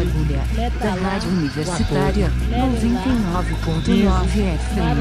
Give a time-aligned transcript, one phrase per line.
[0.02, 0.42] Agulha
[0.80, 0.94] da.
[0.96, 2.50] Rádio Universitária Quatorze.
[2.50, 5.00] 99.9 FM.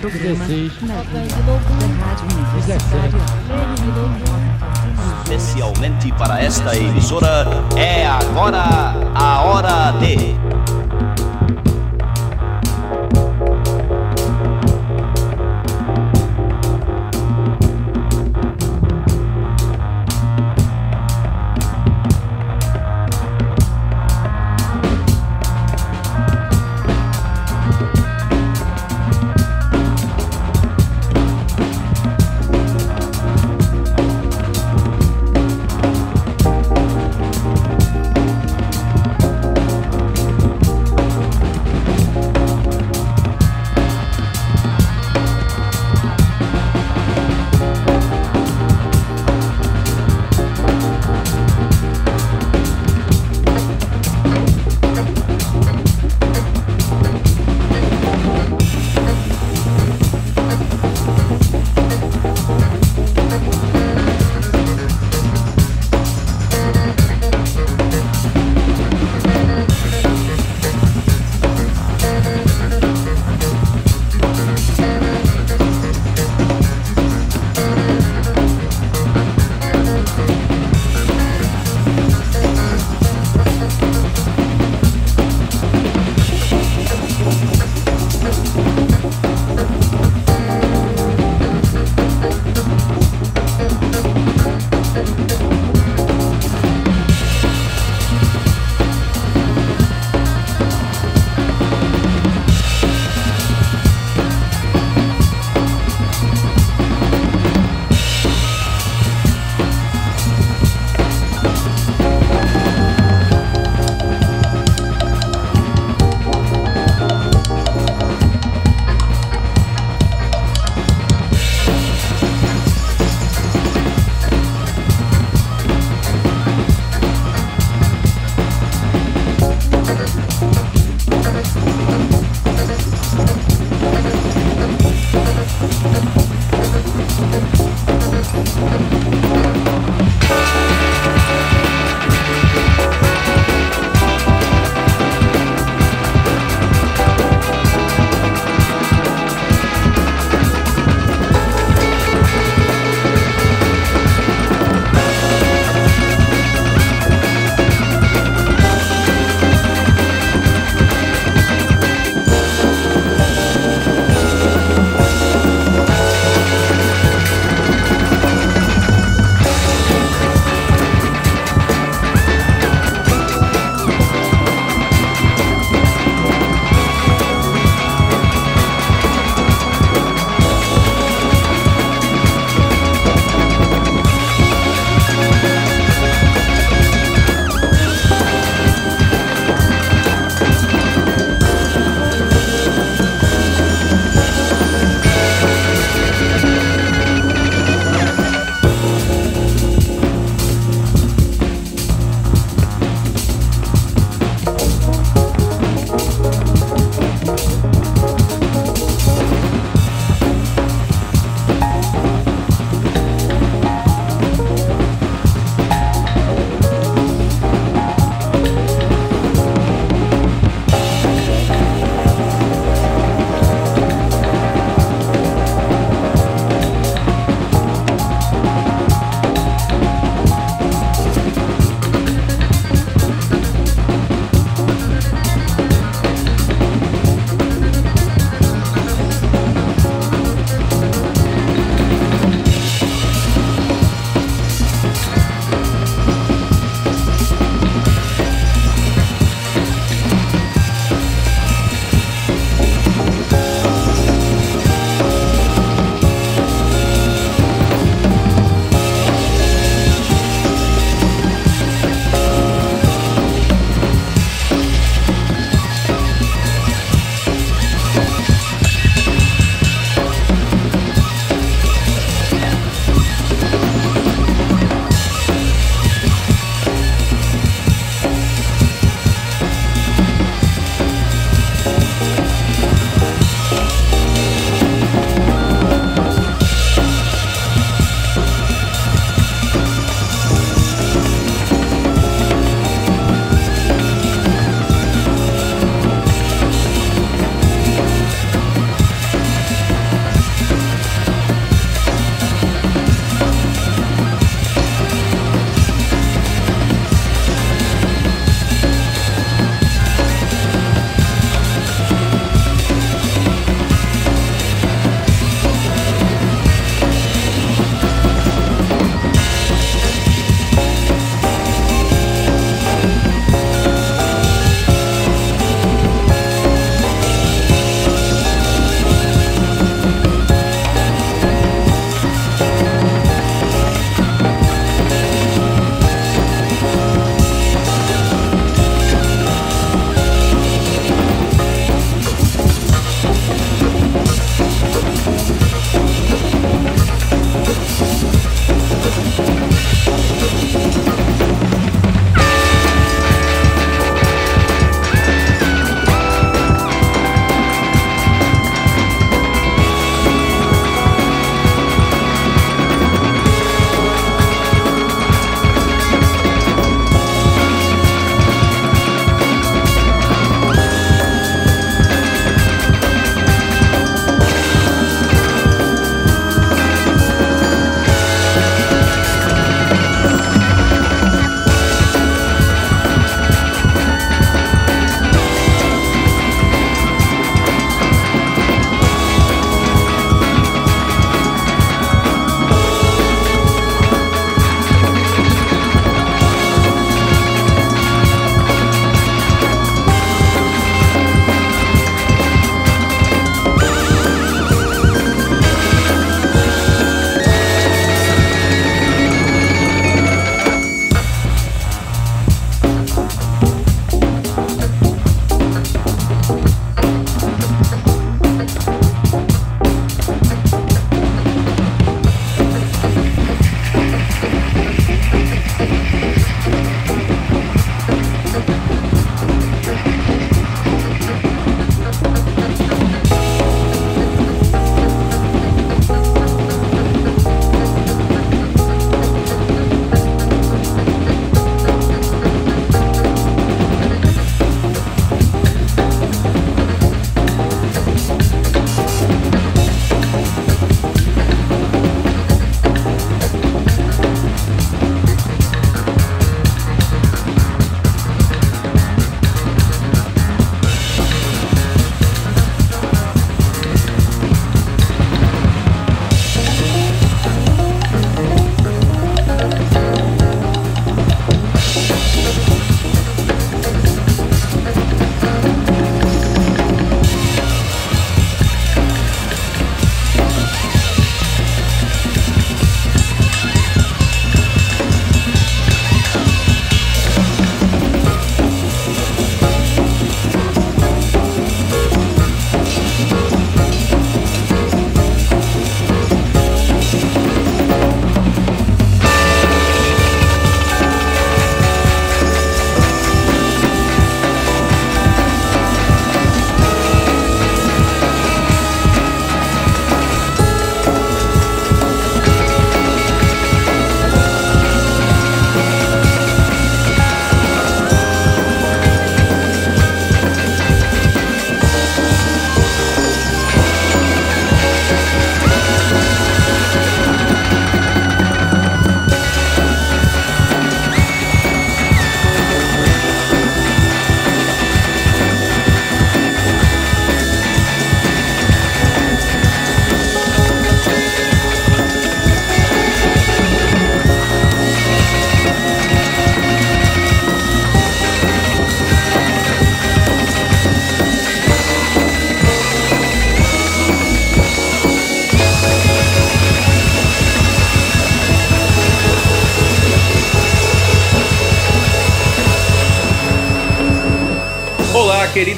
[0.00, 0.82] Programa 16.
[0.82, 3.22] Na Toca Agulha de loucura, da Rádio Universitária.
[5.30, 7.44] Especialmente para esta emissora,
[7.76, 10.47] é agora a hora de.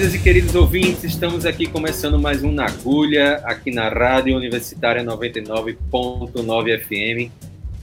[0.01, 5.05] Queridas e queridos ouvintes, estamos aqui começando mais um Na Agulha, aqui na Rádio Universitária
[5.05, 7.31] 99.9 FM.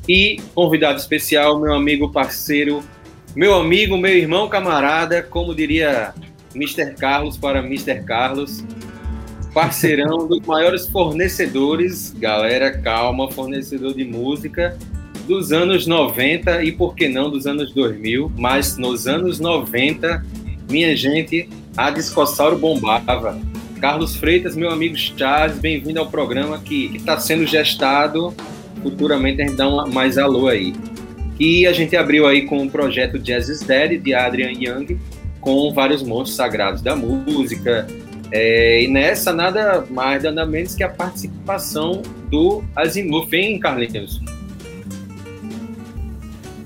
[0.09, 2.83] E convidado especial, meu amigo parceiro,
[3.35, 6.11] meu amigo, meu irmão camarada, como diria
[6.55, 6.95] Mr.
[6.95, 8.01] Carlos para Mr.
[8.01, 8.63] Carlos,
[9.53, 14.75] parceirão dos maiores fornecedores, galera, calma, fornecedor de música
[15.27, 20.25] dos anos 90 e por que não dos anos 2000, mas nos anos 90,
[20.67, 21.47] minha gente,
[21.77, 23.39] a Discossauro bombava.
[23.79, 28.33] Carlos Freitas, meu amigo Charles, bem-vindo ao programa que está sendo gestado.
[28.81, 30.73] Futuramente a gente dá uma, mais alô aí.
[31.39, 34.99] E a gente abriu aí com o projeto Jazz is Dead, de Adrian Young,
[35.39, 37.85] com vários monstros sagrados da música.
[38.31, 44.19] É, e nessa, nada mais, nada menos que a participação do Azimuth, hein, Carlinhos?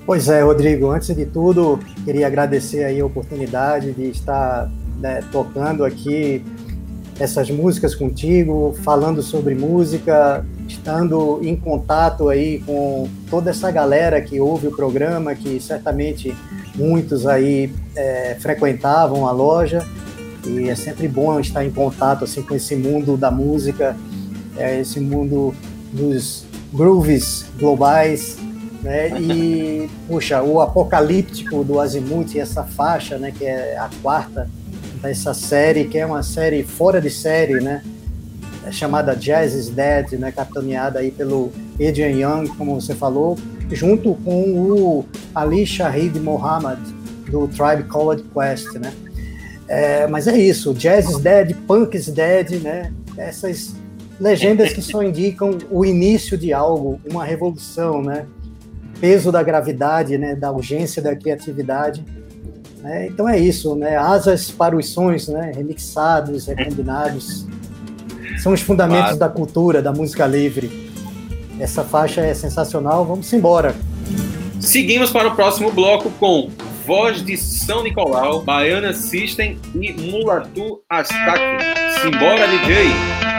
[0.06, 5.84] Pois é, Rodrigo, antes de tudo, queria agradecer aí a oportunidade de estar né, tocando
[5.84, 6.44] aqui
[7.20, 14.40] essas músicas contigo, falando sobre música, estando em contato aí com toda essa galera que
[14.40, 16.36] ouve o programa, que certamente
[16.76, 19.86] muitos aí é, frequentavam a loja
[20.46, 23.96] e é sempre bom estar em contato assim com esse mundo da música,
[24.58, 25.54] é, esse mundo
[25.92, 28.38] dos grooves globais,
[28.82, 29.10] né?
[29.20, 34.50] E puxa, o apocalíptico do Azimuth, essa faixa, né, que é a quarta
[35.02, 37.84] dessa série, que é uma série fora de série, né?
[38.66, 40.32] É chamada Jazz is Dead, né?
[40.32, 43.38] Capitaneada aí pelo Adrian Young, como você falou,
[43.72, 46.80] junto com o Ali Shahid Mohammed,
[47.30, 48.94] do Tribe Called Quest, né?
[49.68, 52.94] É, mas é isso, Jazz is Dead, Punk is Dead, né?
[53.18, 53.74] Essas
[54.20, 58.26] legendas que só indicam o início de algo, uma revolução, né?
[59.00, 60.36] Peso da gravidade, né?
[60.36, 62.06] Da urgência da criatividade
[62.82, 63.08] né?
[63.08, 63.96] Então é isso, né?
[63.96, 65.52] Asas para os sonhos, né?
[65.56, 67.46] remixados, recombinados.
[68.42, 69.18] São os fundamentos claro.
[69.20, 70.92] da cultura, da música livre.
[71.60, 73.76] Essa faixa é sensacional, vamos embora.
[74.60, 76.50] Seguimos para o próximo bloco com
[76.86, 81.64] Voz de São Nicolau, Baiana System e Mulatu Astaque.
[82.02, 83.31] Simbora, DJ!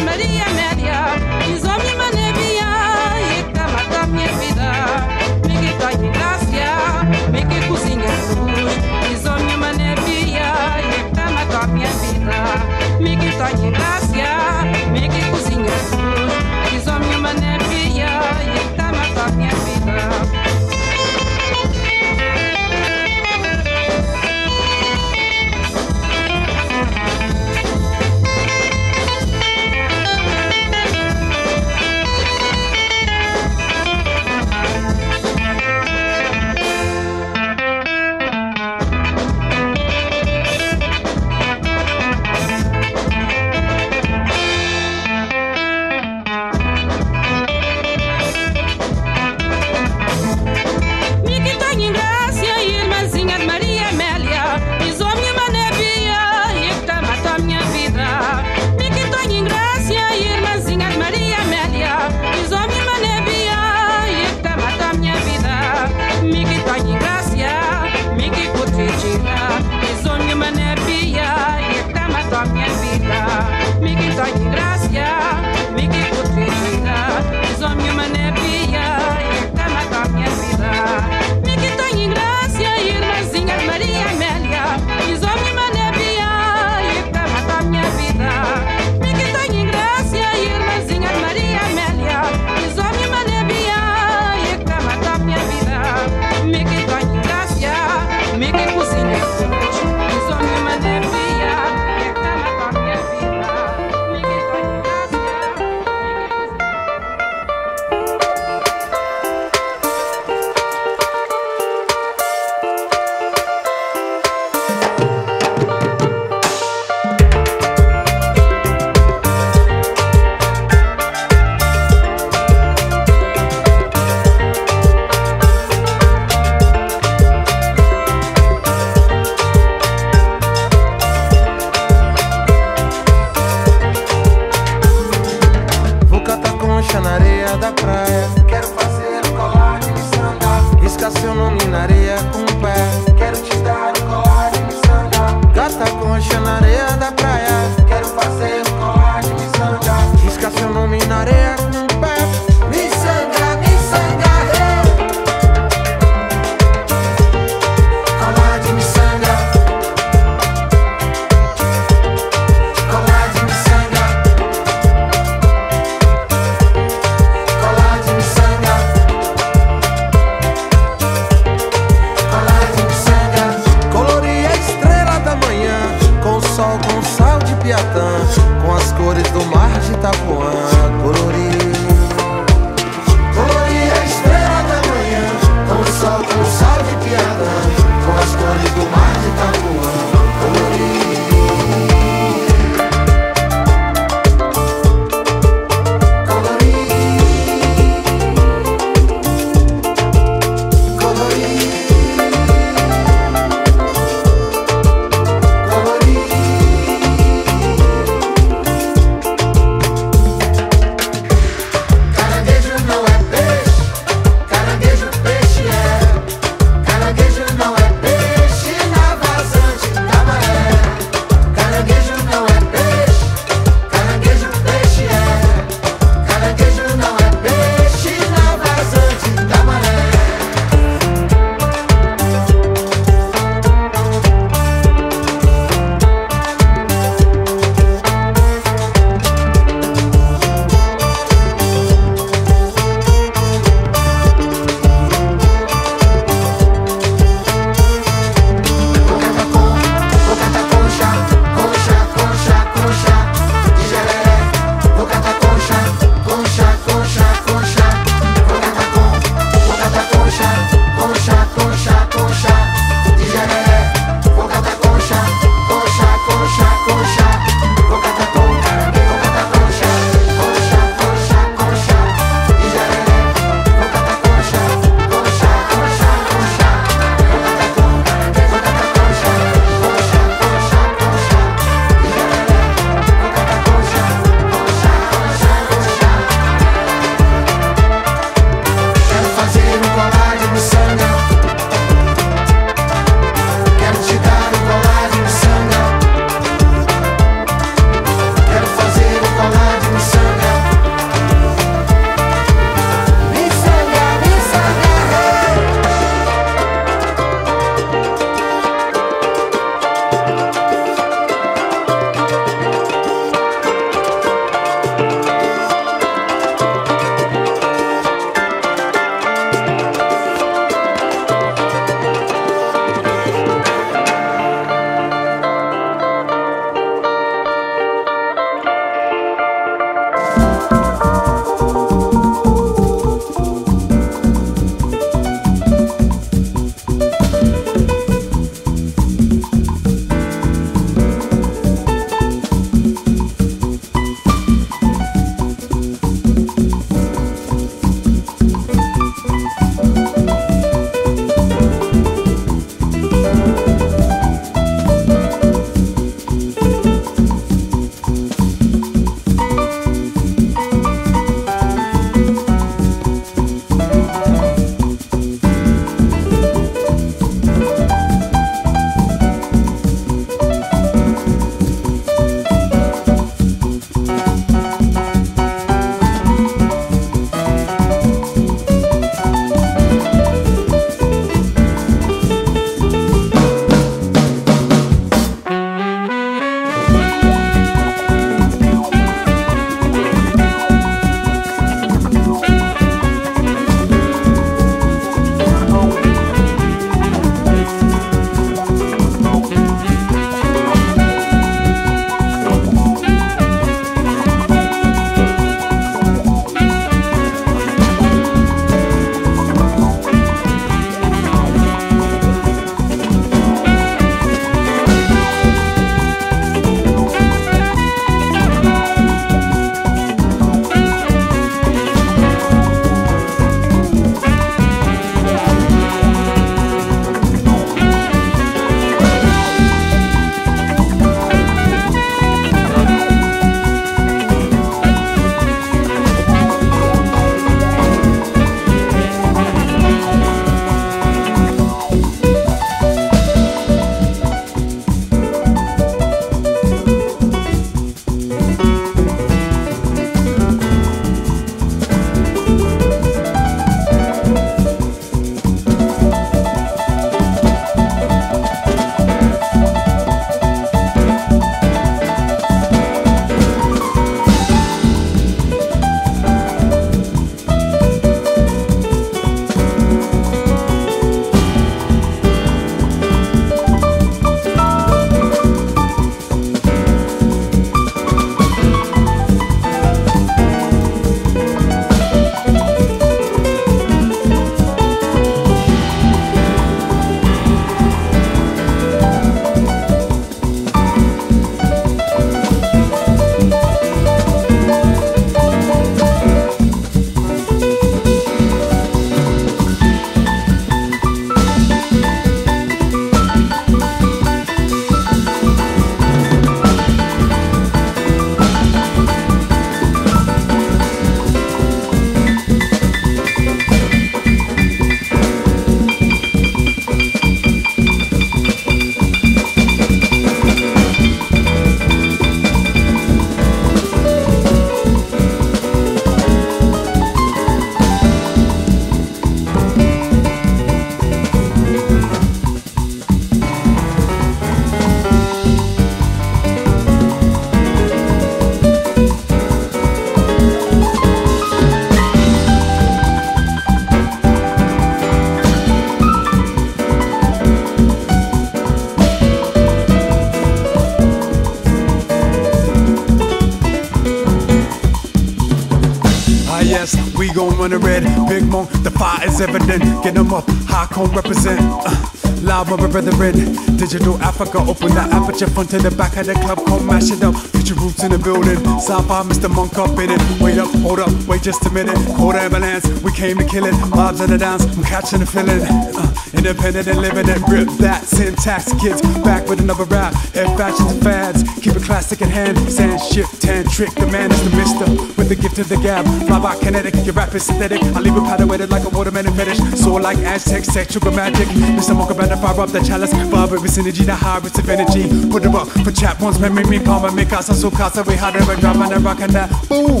[557.34, 558.02] Gon' run the red.
[558.28, 559.82] Big Monk, the fire is evident.
[560.02, 561.60] Get them up, high cone represent.
[561.60, 566.26] Uh, Live with my brethren, digital Africa, open the aperture front to the back of
[566.26, 567.34] the club, come mash it up.
[567.64, 568.60] Your roots in the building.
[568.76, 569.48] Sci-fi, Mr.
[569.48, 570.20] Monk up in it.
[570.42, 571.96] Wait up, hold up, wait just a minute.
[572.20, 573.72] Hold ambulance, we came to kill it.
[573.96, 575.64] Vibes of the dance, I'm catching the feeling.
[575.96, 578.68] Uh, independent and living it, rip that syntax.
[578.78, 580.12] Kids back with another rap.
[580.36, 582.58] Head fashions and fads, keep it classic at hand.
[582.70, 584.84] Sand ship, tan trick, the man is the mister
[585.16, 586.04] with the gift of the gab.
[586.28, 587.82] Fly by kinetic, your rap is synthetic.
[587.82, 589.58] I leave it powder weighted like a watermelon fetish.
[589.78, 591.48] Soar like Aztec, sexual magic.
[591.48, 591.96] Mr.
[591.96, 593.12] Monk to fire up the chalice.
[593.12, 595.08] Vibrate with synergy, the hybrids of energy.
[595.30, 598.36] Put it up for chat ones, memory me, palma, me casa, so casa, we had
[598.36, 599.50] a drum and a rock and that.
[599.68, 600.00] Boom!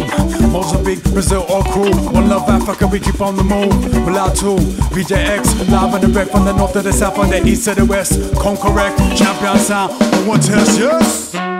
[0.52, 1.90] Mozambique, Brazil, all crew.
[2.12, 3.72] One love Africa, we keep on the move.
[4.34, 4.56] Two,
[4.94, 7.74] VJX, live on the red from the north to the south, on the east to
[7.74, 8.12] the west.
[8.40, 9.92] Come correct, champion sound,
[10.26, 11.53] one test, yes!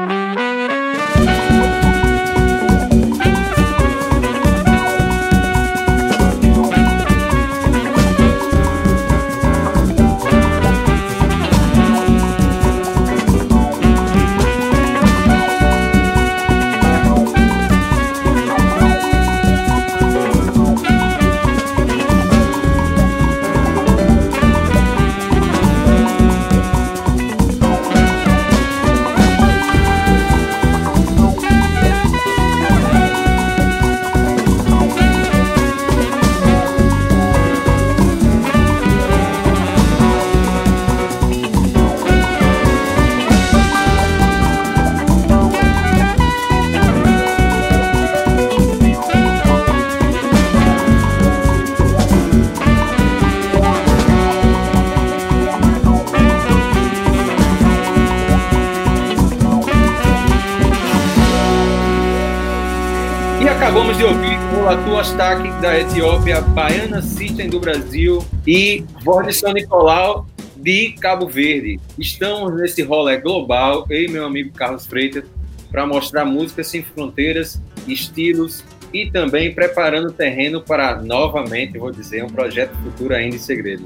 [64.64, 71.28] Latu Astaque da Etiópia, Baiana System do Brasil e Voz de São Nicolau de Cabo
[71.28, 71.78] Verde.
[71.98, 75.24] Estamos nesse rolê global, eu e meu amigo Carlos Freitas,
[75.70, 82.24] para mostrar músicas sem fronteiras, estilos e também preparando o terreno para, novamente, vou dizer,
[82.24, 83.84] um projeto futuro ainda em segredo.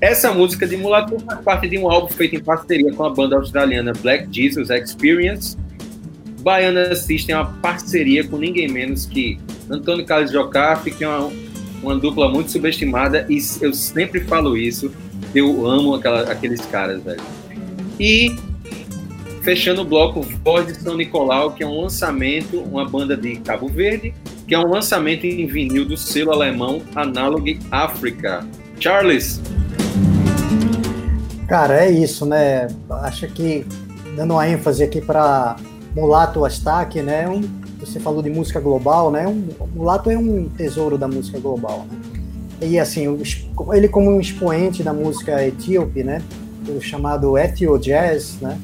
[0.00, 3.34] Essa música de Mulatu faz parte de um álbum feito em parceria com a banda
[3.34, 5.58] australiana Black Jesus Experience.
[6.42, 9.36] Baiana System é uma parceria com ninguém menos que
[9.70, 11.32] Antônio Carlos Jocafe, que é uma,
[11.82, 14.92] uma dupla muito subestimada, e eu sempre falo isso,
[15.34, 17.20] eu amo aquela, aqueles caras, velho.
[17.98, 18.36] E
[19.42, 23.68] fechando o bloco, Voz de São Nicolau, que é um lançamento, uma banda de Cabo
[23.68, 24.14] Verde,
[24.46, 28.46] que é um lançamento em vinil do selo alemão Analog Africa.
[28.80, 29.40] Charles,
[31.48, 32.68] Cara, é isso, né?
[33.02, 33.66] Acho que
[34.16, 35.56] dando uma ênfase aqui para
[35.94, 37.28] Mulato Astaque, né?
[37.28, 37.42] Um,
[37.84, 39.26] você falou de música global, né?
[39.26, 39.44] Um,
[39.74, 41.98] Mulato é um tesouro da música global, né?
[42.62, 43.18] E assim, o
[43.74, 46.22] ele como um expoente da música etíope, né?
[46.68, 48.58] O chamado Ethio Jazz, né?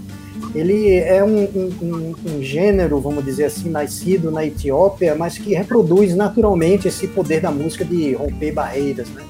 [0.55, 1.45] Ele é um-
[1.83, 7.41] um- um gênero, vamos dizer assim, nascido na Etiópia, mas que reproduz naturalmente esse poder
[7.41, 9.23] da música de romper barreiras, né?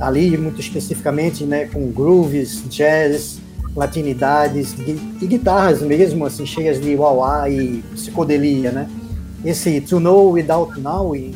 [0.00, 3.40] ali muito especificamente, né, com grooves, jazz,
[3.78, 4.74] latinidades
[5.22, 8.90] e guitarras mesmo, assim, cheias de wah e psicodelia, né?
[9.44, 11.32] Esse To Know Without Knowing,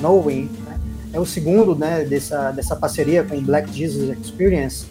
[0.00, 0.78] knowing né,
[1.12, 4.86] é o segundo, né, dessa, dessa parceria com Black Jesus Experience,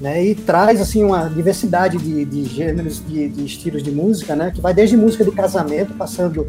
[0.00, 4.50] né, e traz, assim, uma diversidade de, de gêneros, de, de estilos de música, né,
[4.52, 6.48] que vai desde música de casamento, passando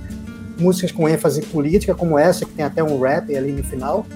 [0.60, 4.08] músicas com ênfase política, como essa, que tem até um rap ali no final,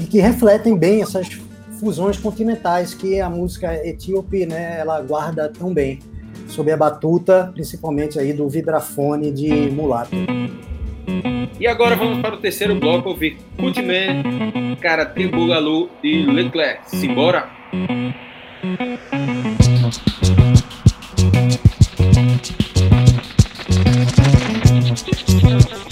[0.00, 1.28] e que refletem bem essas
[1.78, 6.00] fusões continentais que a música etíope, né, ela guarda tão bem,
[6.48, 10.16] sob a batuta, principalmente aí do vibrafone de mulato.
[11.58, 16.88] E agora vamos para o terceiro bloco, ouvir Kutman, Karate Bugalu e Leclerc.
[16.90, 17.48] Simbora!
[25.40, 25.87] Thank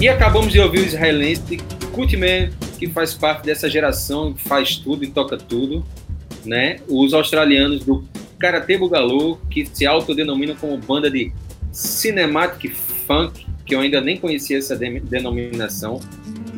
[0.00, 1.56] E acabamos de ouvir o israelense
[1.92, 5.84] Kutman, que faz parte dessa geração, que faz tudo e toca tudo,
[6.44, 6.76] né?
[6.88, 8.04] Os australianos do
[8.38, 11.32] Karate Bugaloo, que se autodenominam como banda de
[11.72, 12.74] Cinematic
[13.06, 16.00] Funk, que eu ainda nem conhecia essa de- denominação,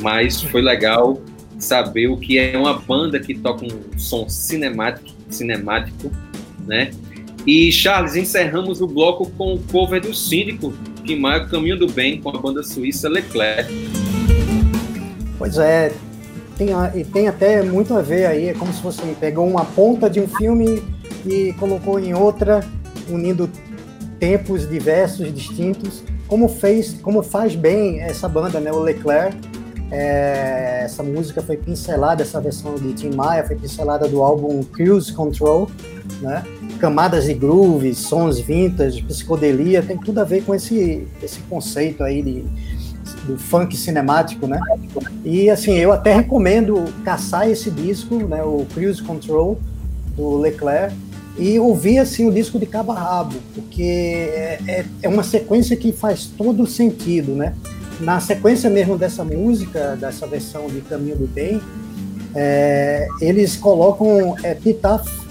[0.02, 1.20] mas foi legal
[1.58, 6.12] saber o que é uma banda que toca um som cinemático, cinemático,
[6.66, 6.90] né?
[7.46, 10.72] E Charles, encerramos o bloco com o cover do Síndico,
[11.04, 13.72] Tim Maia, Caminho do Bem, com a banda suíça Leclerc.
[15.38, 15.92] Pois é,
[16.58, 19.64] tem, a- e tem até muito a ver aí, é como se você pegou uma
[19.64, 20.82] ponta de um filme
[21.26, 22.60] e colocou em outra,
[23.08, 23.48] unindo
[24.18, 29.34] tempos diversos, distintos, como fez, como faz bem essa banda, né, o Leclerc.
[29.90, 35.12] É, essa música foi pincelada, essa versão de Tim Maia foi pincelada do álbum Cruise
[35.12, 35.68] Control,
[36.20, 36.44] né?
[36.80, 42.22] Camadas de grooves, sons vintage, psicodelia, tem tudo a ver com esse, esse conceito aí
[42.22, 42.44] de,
[43.26, 44.58] do funk cinemático, né?
[45.24, 49.58] E assim, eu até recomendo caçar esse disco, né, o Cruise Control
[50.16, 50.96] do Leclerc,
[51.38, 55.76] e ouvir assim o disco de cabo a rabo, porque é, é, é uma sequência
[55.76, 57.54] que faz todo sentido, né?
[58.00, 61.60] Na sequência mesmo dessa música, dessa versão de Caminho do Bem,
[62.34, 64.34] é, eles colocam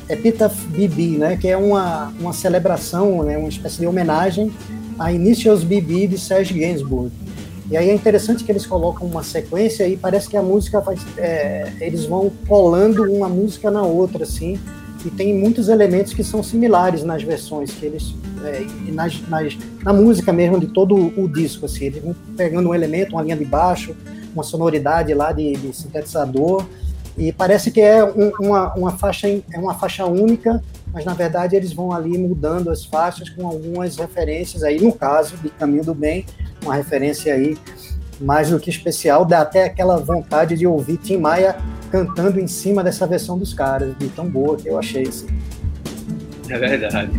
[0.09, 1.37] Epitaph, Epitaph BB, né?
[1.37, 3.37] Que é uma, uma celebração, né?
[3.37, 4.51] uma espécie de homenagem
[4.99, 7.09] a Initials BB de Serge Gainsbourg.
[7.71, 10.99] E aí é interessante que eles colocam uma sequência e parece que a música faz,
[11.17, 14.59] é, eles vão colando uma música na outra, assim,
[15.05, 19.93] e tem muitos elementos que são similares nas versões que eles é, nas, nas, na
[19.93, 23.45] música mesmo de todo o disco, assim, eles vão pegando um elemento, uma linha de
[23.45, 23.95] baixo,
[24.33, 26.65] uma sonoridade lá de, de sintetizador
[27.19, 30.61] e parece que é um, uma, uma faixa é uma faixa única
[30.93, 35.37] mas na verdade eles vão ali mudando as faixas com algumas referências aí, no caso
[35.37, 36.25] de Caminho do Bem,
[36.63, 37.57] uma referência aí
[38.19, 41.55] mais do que especial, dá até aquela vontade de ouvir Tim Maia
[41.91, 45.27] cantando em cima dessa versão dos caras, de tão boa que eu achei assim.
[46.49, 47.11] É verdade.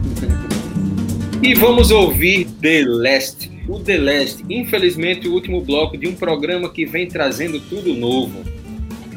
[1.43, 3.51] E vamos ouvir The Last.
[3.69, 8.41] O The Last, infelizmente, o último bloco de um programa que vem trazendo tudo novo.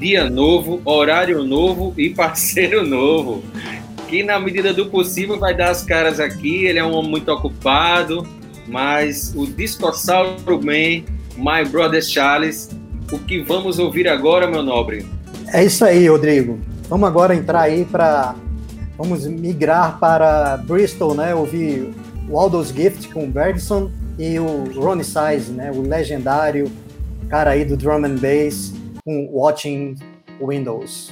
[0.04, 3.42] Dia novo, horário novo e parceiro novo
[4.10, 6.66] que na medida do possível vai dar as caras aqui.
[6.66, 8.28] Ele é um homem muito ocupado,
[8.68, 11.06] mas o Discossauro Man,
[11.38, 12.70] My Brother Charles,
[13.14, 15.06] o que vamos ouvir agora, meu nobre?
[15.54, 16.60] É isso aí, Rodrigo.
[16.90, 18.36] Vamos agora entrar aí para.
[18.98, 21.34] Vamos migrar para Bristol, né?
[21.34, 21.94] Ouvir
[22.28, 23.90] o Aldo's Gift com o Bergson
[24.20, 25.72] e o Ronnie Size, né?
[25.72, 26.70] O legendário
[27.30, 29.98] cara aí do drum and bass com Watching
[30.40, 31.12] Windows.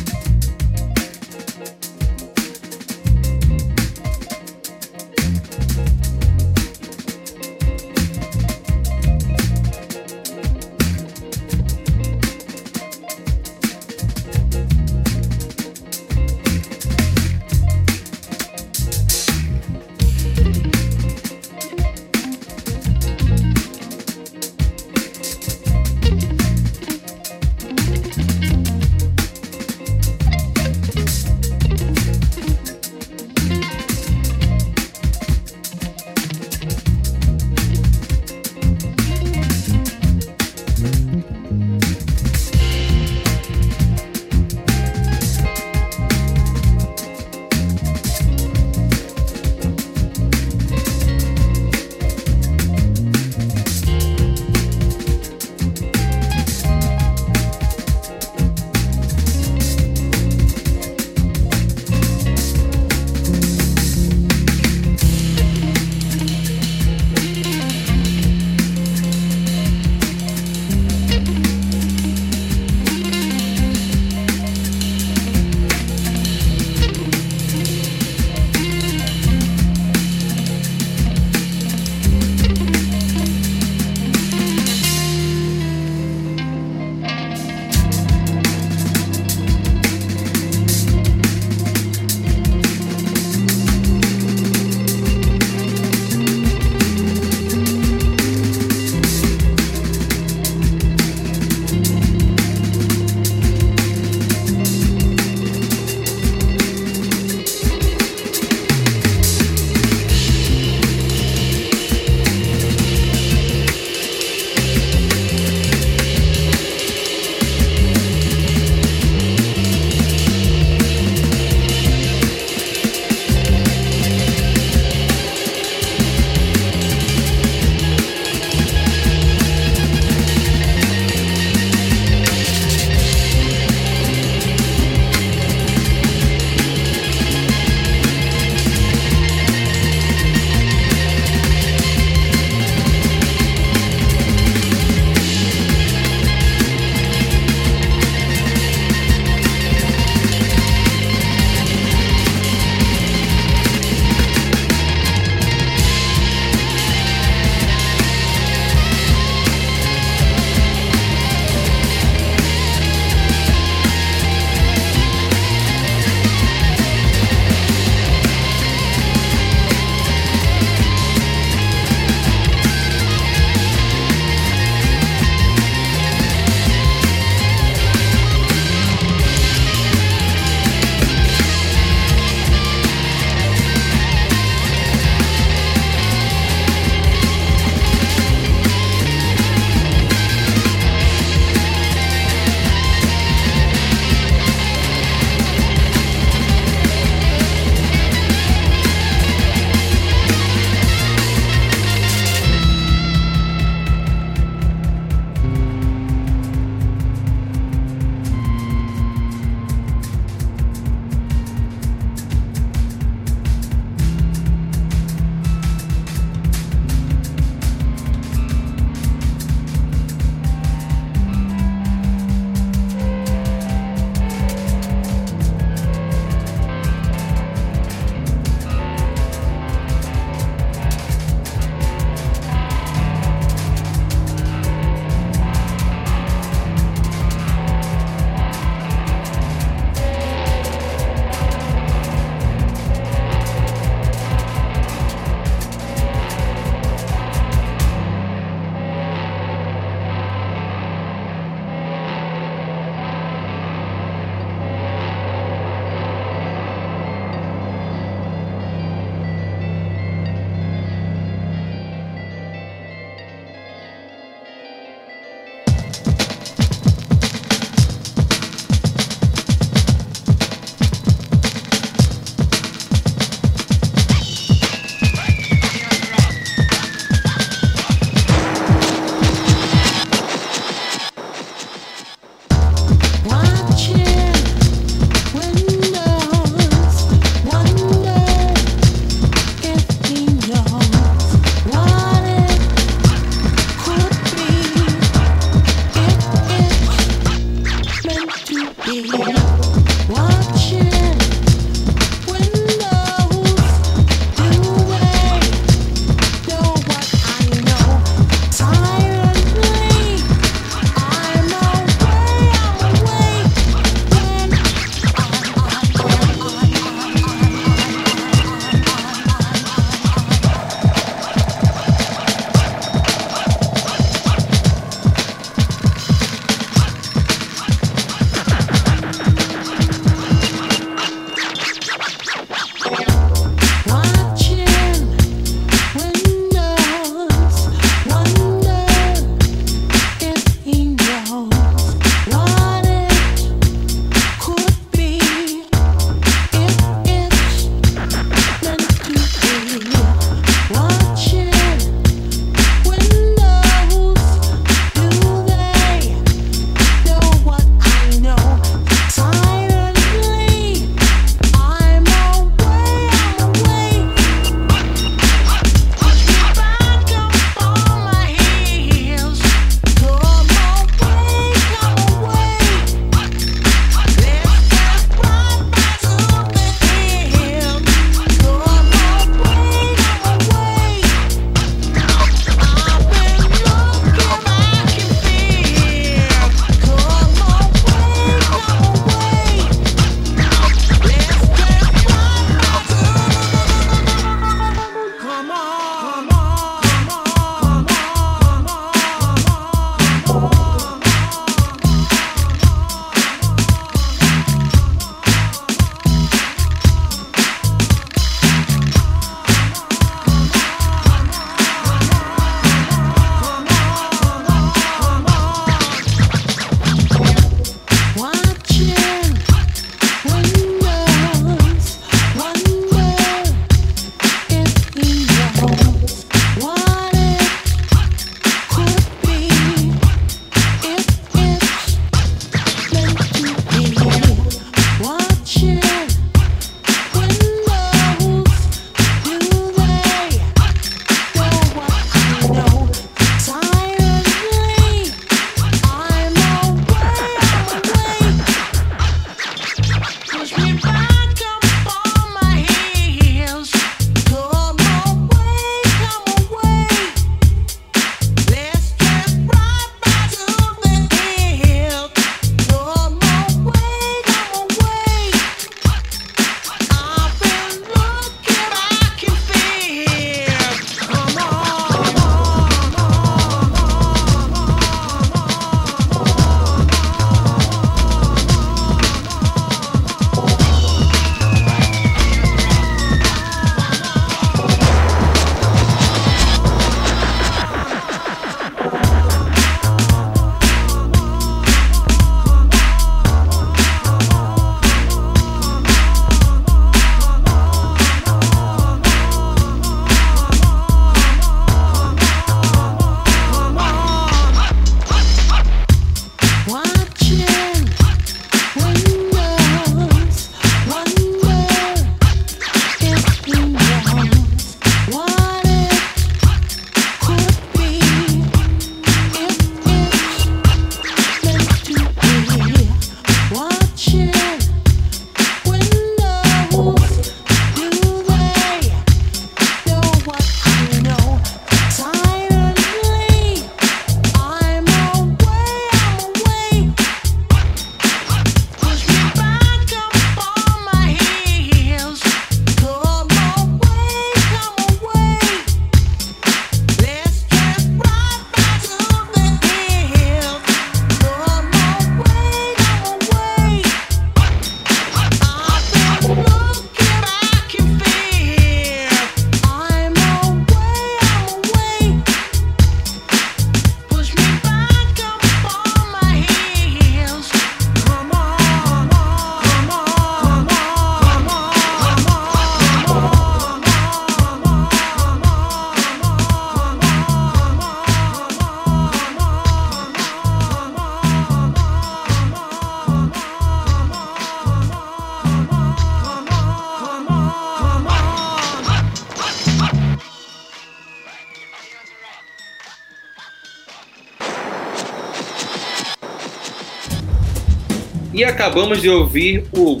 [598.64, 600.00] Acabamos de ouvir o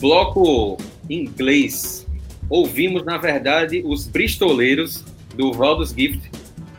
[0.00, 0.78] bloco
[1.08, 2.06] inglês.
[2.48, 5.04] Ouvimos, na verdade, os bristoleiros
[5.36, 6.30] do Valdos Gift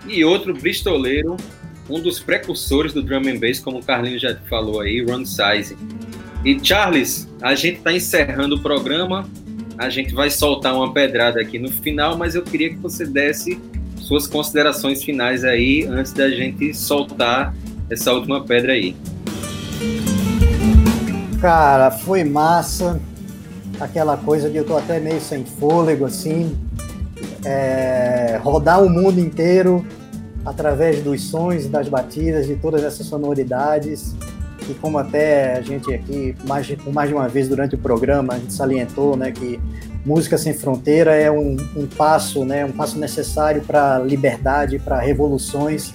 [0.08, 1.38] e outro bristoleiro,
[1.88, 5.78] um dos precursores do drum and bass, como o Carlinhos já falou aí, Ron Size.
[6.43, 9.30] E Charles, a gente está encerrando o programa,
[9.78, 13.62] a gente vai soltar uma pedrada aqui no final, mas eu queria que você desse
[13.97, 17.56] suas considerações finais aí antes da gente soltar
[17.91, 18.95] essa última pedra aí.
[21.46, 23.00] Cara, foi massa.
[23.80, 26.58] Aquela coisa de eu tô até meio sem fôlego, assim.
[27.46, 29.86] É, rodar o mundo inteiro
[30.43, 34.16] através dos sons, das batidas, de todas essas sonoridades.
[34.68, 38.39] E como até a gente aqui, mais, mais de uma vez durante o programa, a
[38.39, 39.60] gente salientou, né, que
[40.04, 45.93] música sem fronteira é um, um passo, né, um passo necessário para liberdade, para revoluções.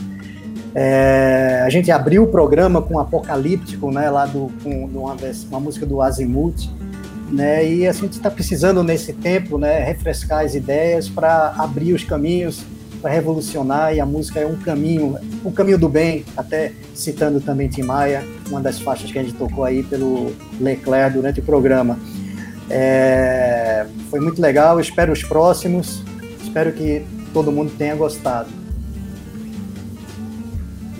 [0.74, 5.16] É, a gente abriu o programa com Apocalíptico, né, lá do, com uma,
[5.48, 6.68] uma música do Azimuth,
[7.30, 12.04] né, e a gente está precisando nesse tempo, né, refrescar as ideias para abrir os
[12.04, 12.64] caminhos
[13.00, 17.68] para revolucionar e a música é um caminho, um caminho do bem, até citando também
[17.68, 21.98] Tim Maia, uma das faixas que a gente tocou aí pelo Leclerc durante o programa.
[22.68, 26.04] É, foi muito legal, espero os próximos,
[26.42, 27.02] espero que
[27.32, 28.59] todo mundo tenha gostado.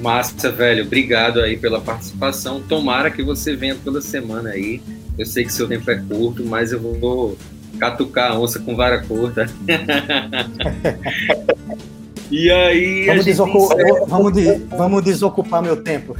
[0.01, 2.62] Massa, velho, obrigado aí pela participação.
[2.62, 4.80] Tomara que você venha toda semana aí.
[5.18, 7.36] Eu sei que seu tempo é curto, mas eu vou
[7.78, 9.46] catucar a onça com vara curta.
[12.30, 13.07] e aí.
[13.07, 13.68] Vamos, desocu
[14.07, 16.16] vamos, de vamos desocupar meu tempo.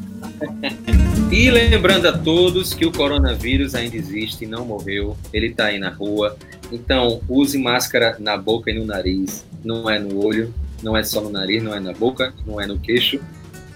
[1.32, 5.88] e lembrando a todos que o coronavírus ainda existe, não morreu, ele está aí na
[5.88, 6.36] rua.
[6.70, 10.52] Então, use máscara na boca e no nariz, não é no olho,
[10.82, 13.20] não é só no nariz, não é na boca, não é no queixo.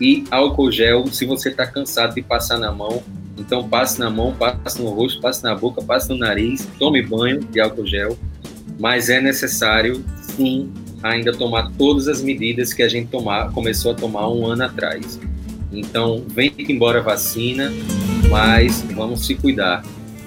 [0.01, 3.03] E álcool gel, se você está cansado de passar na mão,
[3.39, 7.41] então passe na mão, passe no rosto, passe na boca, passe no nariz, tome banho
[7.41, 8.19] de álcool gel.
[8.79, 10.71] Mas é necessário, sim,
[11.03, 15.19] ainda tomar todas as medidas que a gente tomar, começou a tomar um ano atrás.
[15.73, 17.73] Então, vem embora a vacina,
[18.31, 19.85] mas vamos se cuidar.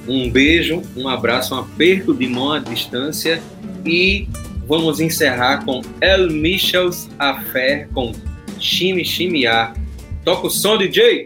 [0.07, 3.41] Um beijo, um abraço, um aperto de mão à distância
[3.85, 4.27] e
[4.69, 8.13] vamos encerrar com El Michels Affair com
[8.59, 9.73] Chime Chimiá.
[10.23, 11.25] Toca o som, DJ!